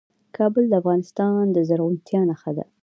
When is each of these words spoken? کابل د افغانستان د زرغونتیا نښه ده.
کابل 0.37 0.63
د 0.69 0.73
افغانستان 0.81 1.43
د 1.51 1.57
زرغونتیا 1.69 2.21
نښه 2.29 2.51
ده. 2.57 2.65